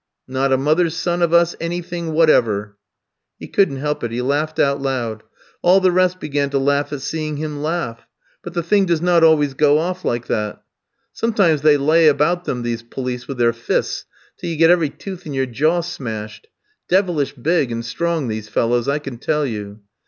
[0.27, 2.75] "'Not a mother's son of us anything whatever.'
[3.37, 5.21] "He couldn't help it; he laughed out loud.
[5.61, 8.07] All the rest began to laugh at seeing him laugh!
[8.41, 10.63] But the thing does not always go off like that.
[11.13, 14.05] Sometimes they lay about them, these police, with their fists,
[14.39, 16.47] till you get every tooth in your jaw smashed.
[16.89, 19.81] Devilish big and strong these fellows, I can tell you.